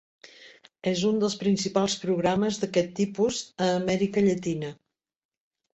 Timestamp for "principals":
1.43-1.97